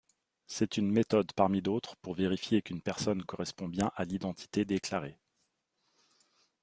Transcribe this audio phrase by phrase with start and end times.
[0.47, 5.19] C'est une méthode parmi d'autres pour vérifier qu'une personne correspond bien à l'identité déclarée.